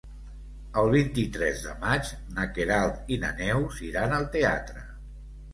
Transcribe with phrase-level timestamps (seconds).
[0.83, 2.09] El vint-i-tres de maig
[2.39, 4.83] na Queralt i na Neus iran al teatre.